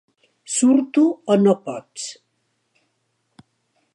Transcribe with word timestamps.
Surto 0.53 1.03
o 1.35 1.35
no 1.43 1.53
pots. 1.67 2.07